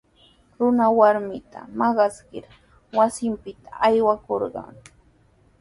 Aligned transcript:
Runa 0.57 0.85
warminta 0.97 1.59
maqaskir 1.79 2.45
wasinpita 2.97 3.69
aywakurqan. 3.87 4.73